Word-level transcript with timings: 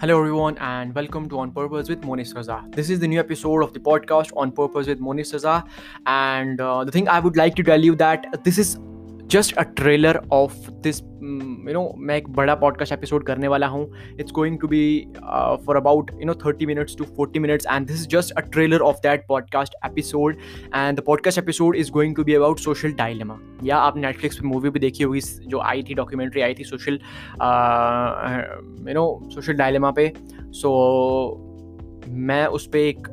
Hello, 0.00 0.18
everyone, 0.18 0.56
and 0.60 0.94
welcome 0.94 1.28
to 1.28 1.38
On 1.40 1.52
Purpose 1.52 1.90
with 1.90 2.00
Monis 2.00 2.32
Raza. 2.32 2.74
This 2.74 2.88
is 2.88 3.00
the 3.00 3.06
new 3.06 3.20
episode 3.20 3.62
of 3.62 3.74
the 3.74 3.80
podcast 3.80 4.32
On 4.34 4.50
Purpose 4.50 4.86
with 4.86 4.98
Monis 4.98 5.34
Raza. 5.34 5.62
And 6.06 6.58
uh, 6.58 6.84
the 6.84 6.90
thing 6.90 7.06
I 7.06 7.20
would 7.20 7.36
like 7.36 7.54
to 7.56 7.62
tell 7.62 7.84
you 7.84 7.94
that 7.96 8.42
this 8.42 8.56
is 8.56 8.78
just 9.26 9.52
a 9.58 9.66
trailer 9.66 10.24
of 10.30 10.54
this 10.82 11.02
um, 11.20 11.49
you 11.70 11.74
know 11.74 11.94
मैं 11.98 12.16
एक 12.16 12.28
बड़ा 12.28 12.54
podcast 12.54 12.92
episode 12.92 13.24
करने 13.26 13.48
वाला 13.48 13.66
हूँ। 13.66 13.92
It's 14.20 14.32
going 14.32 14.58
to 14.58 14.68
be 14.68 15.06
for 15.66 15.76
about 15.76 16.10
you 16.10 16.24
know 16.24 16.34
thirty 16.34 16.66
minutes 16.66 16.96
to 16.96 17.04
forty 17.04 17.38
minutes 17.38 17.66
and 17.66 17.86
this 17.86 17.96
is 17.96 18.08
just 18.08 18.30
a 18.30 18.40
trailer 18.40 18.80
of 18.80 18.96
that 18.96 19.26
podcast 19.28 19.74
episode 19.84 20.36
and 20.74 20.98
the 20.98 21.00
podcast 21.00 21.38
episode 21.38 21.76
is 21.76 21.90
going 21.90 22.16
to 22.16 22.24
be 22.24 22.34
about 22.34 22.58
social 22.58 22.92
dilemma 22.92 23.38
या 23.64 23.76
आप 23.76 23.96
Netflix 23.96 24.36
पर 24.36 24.46
movie 24.46 24.70
भी 24.70 24.80
देखी 24.80 25.04
होगी 25.04 25.20
जो 25.20 25.60
आई 25.60 25.82
थी 25.82 25.94
documentary 25.94 26.42
आई 26.42 26.54
थी 26.54 26.64
social 26.64 27.00
you 28.88 28.94
know 28.94 29.30
social 29.30 29.52
dilemma 29.52 29.90
पे। 29.90 30.12
सो 30.40 30.70
so, 31.46 31.50
मैं 32.08 32.46
उस 32.46 32.66
पर 32.66 32.78
एक 32.78 33.08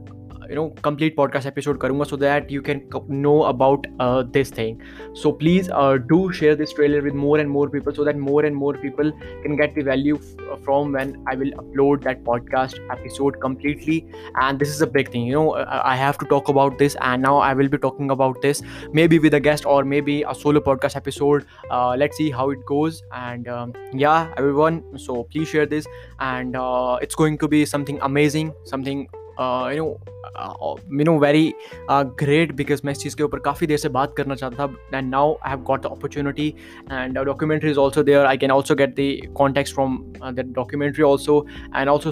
you 0.50 0.56
know 0.56 0.70
complete 0.88 1.16
podcast 1.16 1.46
episode 1.46 1.80
karunga 1.80 2.08
so 2.08 2.16
that 2.16 2.50
you 2.50 2.62
can 2.62 2.82
know 3.08 3.44
about 3.46 3.86
uh, 4.00 4.24
this 4.24 4.50
thing. 4.50 4.82
So 5.14 5.32
please 5.32 5.70
uh, 5.70 5.98
do 5.98 6.32
share 6.32 6.56
this 6.56 6.74
trailer 6.74 7.02
with 7.02 7.14
more 7.14 7.38
and 7.40 7.50
more 7.50 7.70
people 7.70 7.94
so 7.94 8.04
that 8.04 8.18
more 8.18 8.46
and 8.46 8.56
more 8.56 8.74
people 8.74 9.12
can 9.44 9.56
get 9.56 9.76
the 9.76 9.84
value 9.84 10.18
f- 10.18 10.64
from 10.64 10.92
when 10.94 11.14
i 11.28 11.36
will 11.36 11.52
upload 11.62 12.04
that 12.04 12.24
podcast 12.24 12.80
episode 12.92 13.40
completely. 13.42 14.06
And 14.42 14.60
this 14.60 14.70
is 14.70 14.82
a 14.82 14.88
big 14.88 15.12
thing 15.12 15.26
you 15.26 15.34
know 15.34 15.54
i 15.94 15.96
have 15.96 16.18
to 16.20 16.26
talk 16.26 16.50
about 16.50 16.78
this 16.78 16.96
and 17.02 17.22
now 17.22 17.38
i 17.38 17.54
will 17.54 17.68
be 17.68 17.78
talking 17.78 18.12
about 18.12 18.42
this 18.42 18.62
maybe 18.94 19.20
with 19.20 19.34
a 19.34 19.40
guest 19.40 19.66
or 19.66 19.84
maybe 19.84 20.24
a 20.24 20.36
solo 20.36 20.60
podcast 20.60 20.96
episode. 20.96 21.46
Uh, 21.72 21.96
let's 21.98 22.18
see 22.18 22.30
how 22.30 22.50
it 22.50 22.66
goes. 22.66 23.04
And 23.12 23.48
um, 23.48 23.74
yeah 23.94 24.34
everyone 24.38 24.84
so 24.98 25.24
please 25.24 25.48
share 25.48 25.66
this. 25.66 25.86
And 26.20 26.56
uh, 26.56 26.98
it's 27.02 27.16
going 27.16 27.38
to 27.40 27.48
be 27.48 27.66
something 27.66 28.00
amazing 28.02 28.54
something 28.66 29.08
you 29.41 29.85
know 29.85 30.77
you 30.99 31.05
know 31.05 31.19
very 31.19 31.53
great 31.91 32.53
because 32.57 32.81
मैं 32.85 32.93
इस 32.93 32.99
चीज़ 32.99 33.17
के 33.17 33.23
ऊपर 33.23 33.39
काफ़ी 33.45 33.67
देर 33.67 33.79
से 33.79 33.89
बात 33.97 34.15
करना 34.17 34.35
चाहता 34.35 34.67
था 34.67 34.99
and 34.99 35.11
now 35.11 35.35
I 35.35 35.51
have 35.51 35.63
got 35.71 35.83
the 35.83 35.87
opportunity 35.87 36.49
and 36.93 37.19
documentary 37.19 37.71
is 37.71 37.79
also 37.79 38.03
there 38.03 38.27
I 38.27 38.37
can 38.37 38.51
also 38.51 38.75
get 38.75 38.95
the 39.01 39.35
contact 39.39 39.75
from 39.75 39.99
that 40.25 40.47
documentary 40.47 41.05
also 41.05 41.45
and 41.77 41.89
also 41.89 42.11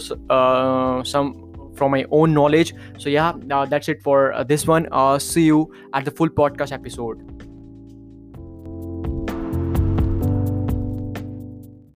some 1.12 1.32
from 1.80 1.92
my 1.92 2.04
own 2.16 2.32
knowledge 2.36 2.70
so 2.98 3.08
yeah 3.08 3.28
uh, 3.50 3.64
that's 3.64 3.88
it 3.88 4.02
for 4.02 4.32
uh, 4.32 4.44
this 4.44 4.66
one 4.66 4.88
uh, 4.92 5.18
see 5.18 5.44
you 5.44 5.60
at 5.94 6.04
the 6.04 6.10
full 6.10 6.32
podcast 6.40 6.72
episode 6.72 7.22